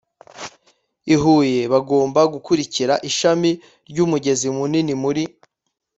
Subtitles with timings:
[1.13, 3.51] ihuye bagomba gukurikira ishami
[3.89, 5.23] ry umugezi munini muri